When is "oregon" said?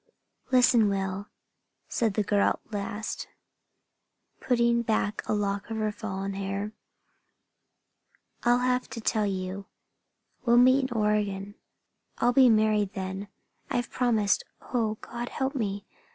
10.97-11.53